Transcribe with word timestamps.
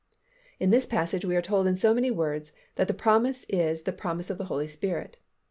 In 0.59 0.71
this 0.71 0.87
passage 0.87 1.25
we 1.25 1.35
are 1.35 1.43
told 1.43 1.67
in 1.67 1.75
so 1.77 1.93
many 1.93 2.09
words 2.09 2.53
that 2.73 2.87
the 2.87 2.91
promise 2.95 3.45
is 3.47 3.83
the 3.83 3.91
promise 3.93 4.31
of 4.31 4.39
the 4.39 4.45
Holy 4.45 4.67
Spirit. 4.67 5.17